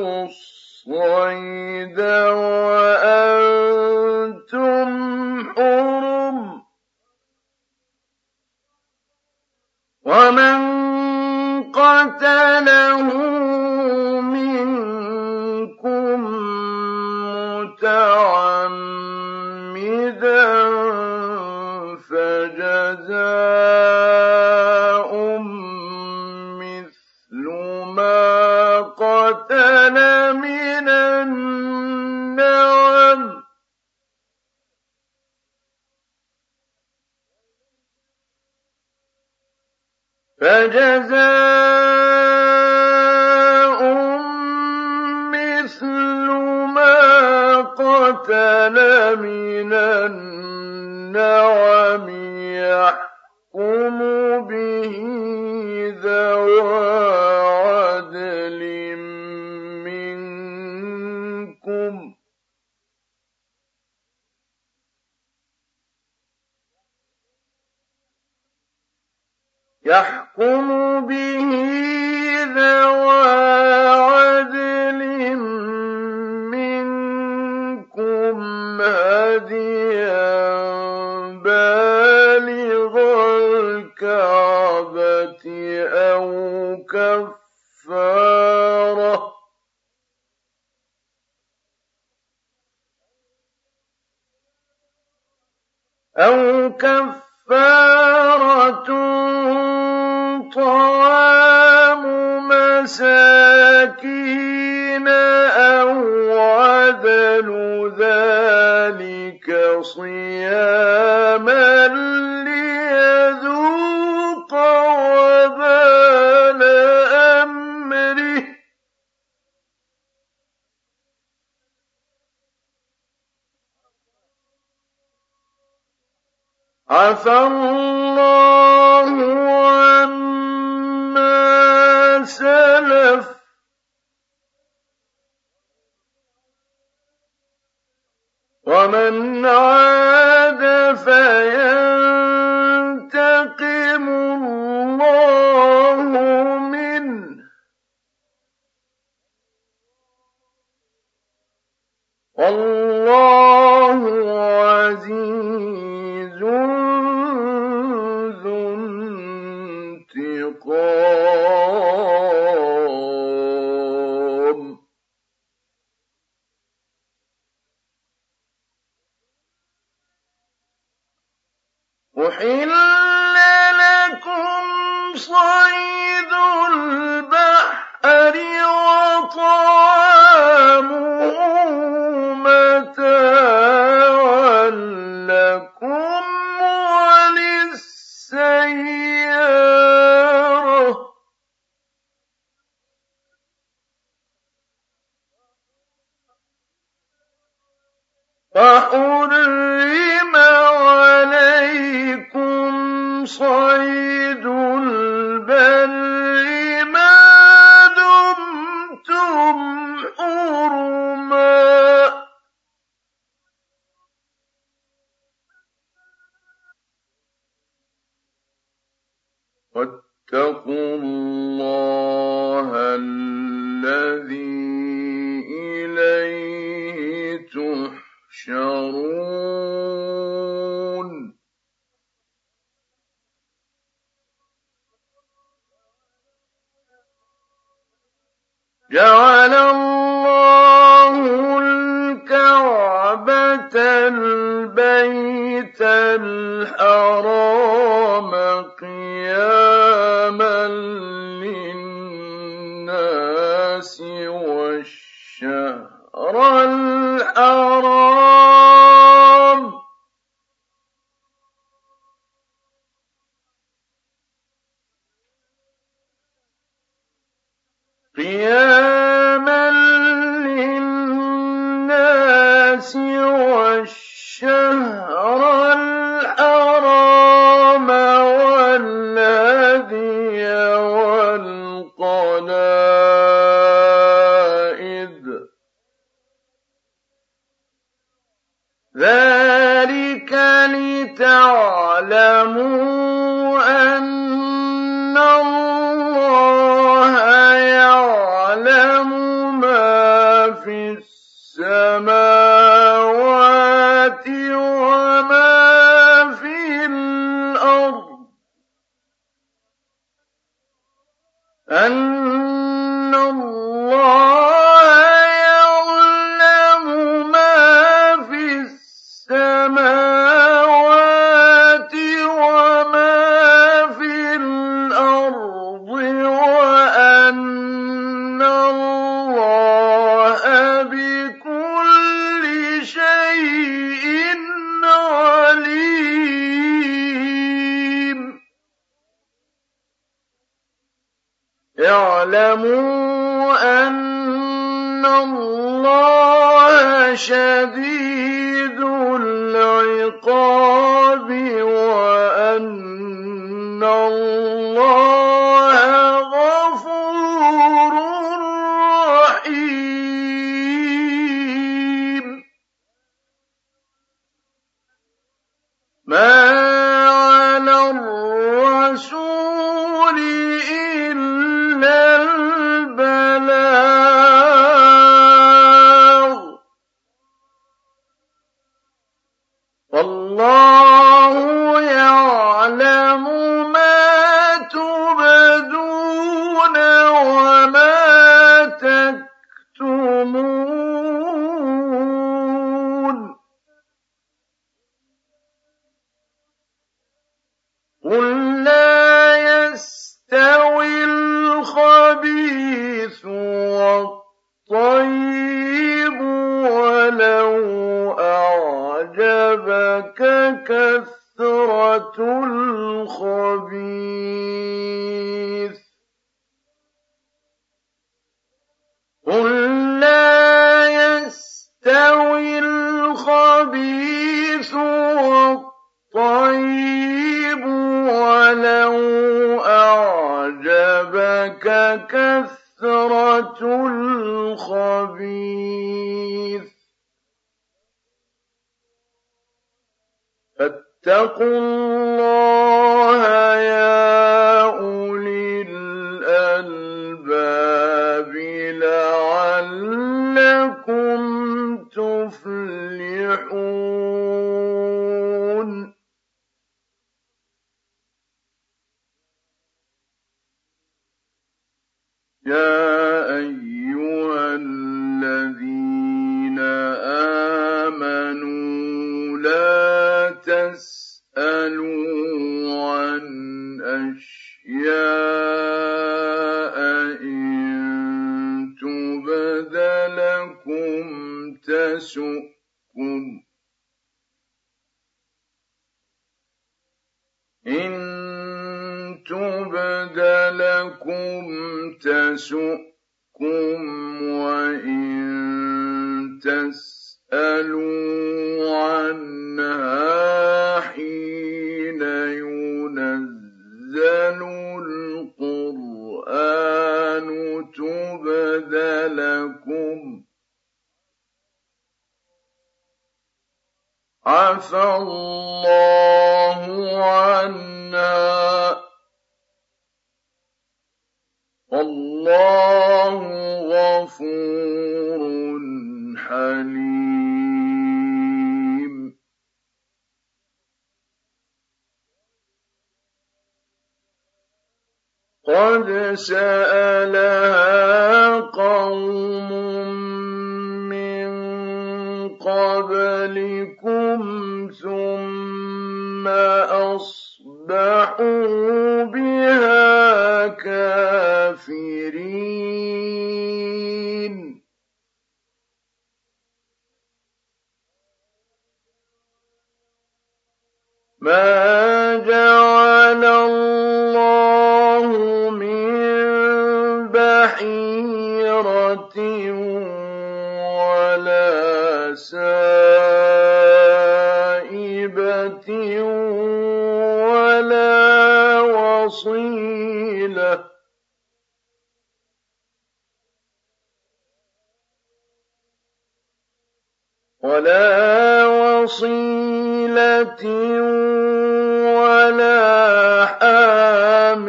حام 593.26 594.46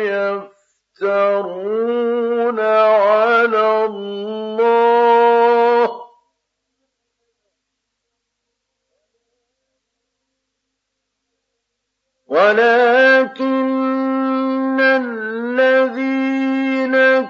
يفترون 0.98 1.80
على 2.60 3.84
الله 3.84 4.94
ولا 12.26 12.93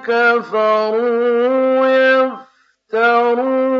كفروا 0.06 1.86
يفترون 1.86 3.73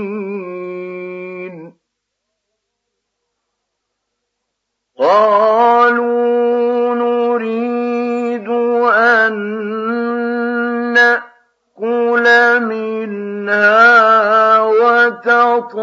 قَالُوا 4.98 6.94
نُرِيدُ 6.94 8.48
أَن 8.48 9.34
نَّأْكُلَ 10.92 12.26
مِنْهَا 12.60 13.82
وَتَطْمَئِنَّ 14.60 15.82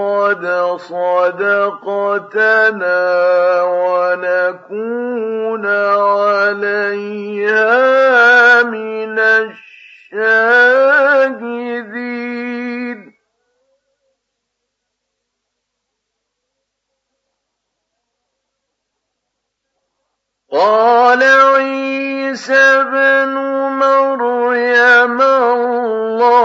قَدْ 0.00 0.44
صَدَقْتَنَا 0.80 1.62
وَنَكُونَ 3.62 5.66
عَلَيْهَا 6.06 7.72
مِنَ 8.62 9.18
الشَّاهِدِينَ. 9.18 10.70
قَالَ 20.52 21.22
عِيسَى 21.22 22.54
ابْنُ 22.54 23.34
مَرْيَمَ 23.78 25.22
اللَّهُمَّ 25.22 26.40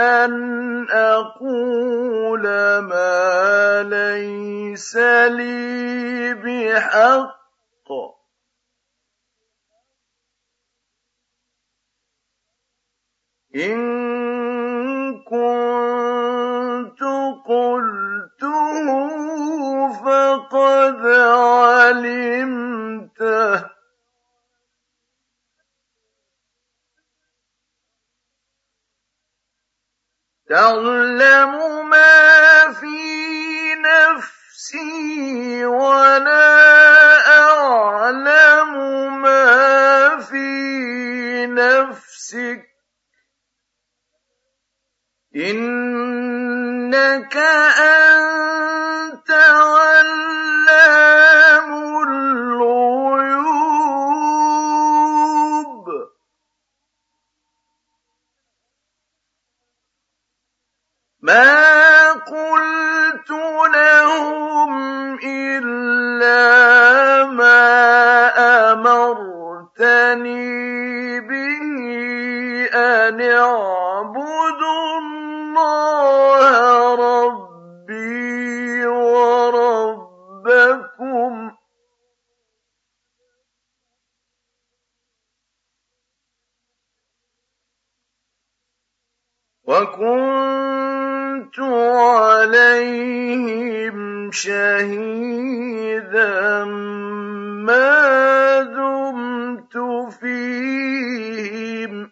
أَنْ 0.00 0.32
أَقُولَ 0.90 2.42
مَا 2.78 3.82
لَيْسَ 3.82 4.96
لِي 5.28 6.34
بِحَقٍّ 6.34 7.88
ۚ 7.88 7.92
إِن 13.56 13.80
كُنتُ 15.24 17.00
قُلْتُهُ 17.46 18.86
فَقَدْ 19.92 21.00
عَلِمْتَهُ 22.00 23.56
ۚ 23.60 23.69
تَعْلَمُ 30.50 31.54
مَا 31.90 32.72
فِي 32.74 33.74
نَفْسِي 33.74 35.64
وَلَا 35.64 36.58
أَعْلَمُ 37.38 38.72
مَا 39.22 40.18
فِي 40.18 41.46
نَفْسِكَ 41.46 42.62
ۚ 42.66 42.70
إِنَّكَ 45.36 47.36
أَنتَ 47.78 49.30
عَلَّامُ 49.30 51.29
مَا 61.22 62.12
قُلْتُ 62.12 63.30
لَهُمْ 63.74 64.72
إِلَّا 65.24 66.40
مَا 67.28 67.68
أَمَرْتَنِي 68.72 70.00
بِهِ 71.20 71.60
أَنِ 72.74 73.20
اعْبُدُوا 73.20 74.98
اللَّهَ 75.02 76.50
رَبِّي 76.94 78.86
وَرَبَّكُمْ 78.86 80.10
ۚ 81.50 81.52
وَكُنتُ 89.64 90.69
عَلَيْهِمْ 91.58 93.20
شَهِيدًا 94.32 95.04
مَّا 97.66 98.60
دُمْتُ 98.62 99.76
فِيهِمْ 100.20 102.06
ۖ. 102.06 102.10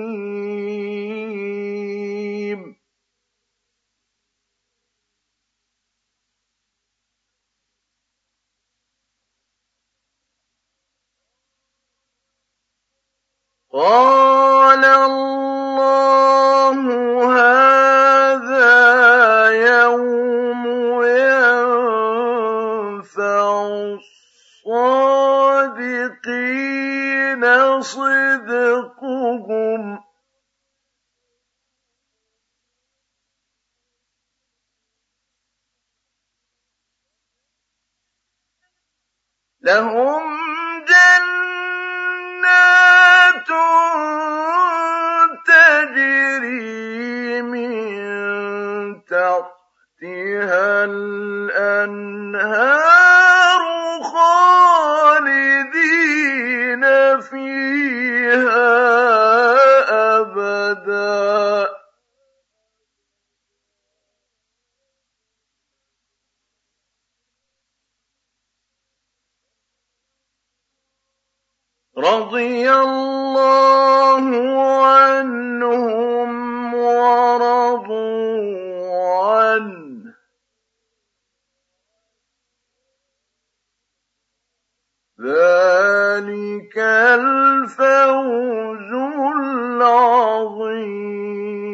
قَالَ 13.72 14.84
اللَّهُ 14.84 16.76
هَٰذَا 17.36 17.83
صدقهم. 27.84 29.34
لهم 39.62 40.22
جنات 40.84 41.44
تجري 45.46 47.42
من 47.42 47.70
تحتها 49.04 50.84
الأنهار. 50.84 52.24
رضي 71.98 72.70
الله 72.70 74.24
عنهم 74.82 76.74
ورضوا 76.74 78.44
عنه. 79.24 80.14
ذلك 85.20 86.78
الفوز 86.78 88.92
العظيم. 89.82 91.73